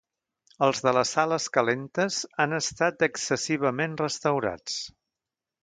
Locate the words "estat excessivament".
2.61-3.97